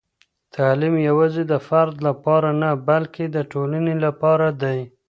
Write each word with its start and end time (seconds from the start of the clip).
تعلیم 0.55 0.95
یوازې 1.09 1.43
د 1.51 1.53
فرد 1.67 1.95
لپاره 2.07 2.49
نه، 2.61 2.69
بلکې 2.87 3.23
د 3.35 3.37
ټولنې 3.51 3.95
لپاره 4.05 4.47
دی. 4.61 4.79